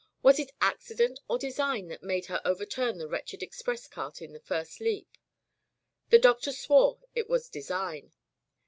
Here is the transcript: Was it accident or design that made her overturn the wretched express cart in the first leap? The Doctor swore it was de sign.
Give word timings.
Was 0.23 0.39
it 0.39 0.51
accident 0.61 1.19
or 1.27 1.37
design 1.37 1.87
that 1.89 2.01
made 2.01 2.25
her 2.25 2.41
overturn 2.43 2.97
the 2.97 3.07
wretched 3.07 3.43
express 3.43 3.85
cart 3.87 4.19
in 4.19 4.33
the 4.33 4.39
first 4.39 4.79
leap? 4.79 5.15
The 6.09 6.17
Doctor 6.17 6.51
swore 6.53 7.01
it 7.13 7.29
was 7.29 7.49
de 7.49 7.61
sign. 7.61 8.11